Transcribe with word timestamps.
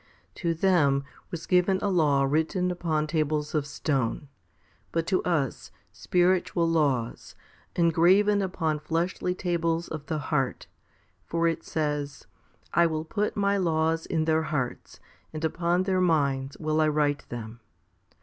3. 0.35 0.41
To 0.41 0.53
them 0.55 1.03
was 1.29 1.45
given 1.45 1.77
a 1.79 1.87
law 1.91 2.23
written 2.23 2.71
upon 2.71 3.05
tables 3.05 3.53
of 3.53 3.67
stone; 3.67 4.29
but 4.91 5.05
to 5.05 5.21
us, 5.25 5.69
spiritual 5.93 6.67
laws, 6.67 7.35
engraven 7.75 8.41
upon 8.41 8.79
fleshy 8.79 9.35
tables 9.35 9.87
of 9.87 10.07
the 10.07 10.17
heart* 10.17 10.65
for 11.23 11.47
it 11.47 11.63
says, 11.63 12.25
I 12.73 12.87
will 12.87 13.05
put 13.05 13.37
My 13.37 13.57
laws 13.57 14.07
in 14.07 14.25
their 14.25 14.41
hearts, 14.41 14.99
and 15.33 15.45
upon 15.45 15.83
their 15.83 16.01
minds 16.01 16.57
will 16.57 16.81
I 16.81 16.87
write 16.87 17.29
them? 17.29 17.59